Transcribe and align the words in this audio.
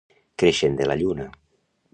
Creixent 0.43 0.79
de 0.81 0.89
la 0.93 0.97
lluna. 1.03 1.31